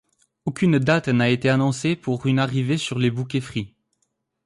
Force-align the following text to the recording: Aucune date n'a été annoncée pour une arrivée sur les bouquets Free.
Aucune 0.45 0.79
date 0.79 1.09
n'a 1.09 1.29
été 1.29 1.47
annoncée 1.47 1.95
pour 1.95 2.25
une 2.25 2.39
arrivée 2.39 2.79
sur 2.79 2.97
les 2.97 3.11
bouquets 3.11 3.39
Free. 3.39 3.75